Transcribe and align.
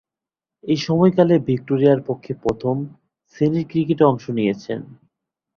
এ 0.63 0.75
সময়কালে 0.77 1.35
ভিক্টোরিয়ার 1.47 1.99
পক্ষে 2.07 2.31
প্রথম-শ্রেণীর 2.43 3.65
ক্রিকেটে 3.69 4.03
অংশ 4.03 4.25
নিয়েছেন। 4.29 4.81